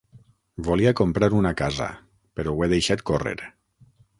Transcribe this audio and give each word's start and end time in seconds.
Volia 0.67 0.93
comprar 0.99 1.29
una 1.41 1.51
casa, 1.61 1.91
però 2.39 2.55
ho 2.57 2.65
he 2.69 2.73
deixat 2.75 3.05
córrer. 3.11 3.37